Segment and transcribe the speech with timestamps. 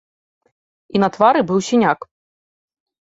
[0.95, 1.99] І на твары быў сіняк.